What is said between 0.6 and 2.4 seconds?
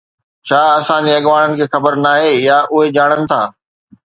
اسان جي اڳواڻن کي خبر ناهي